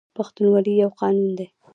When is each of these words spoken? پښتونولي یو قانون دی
پښتونولي 0.17 0.73
یو 0.83 0.89
قانون 1.01 1.31
دی 1.37 1.47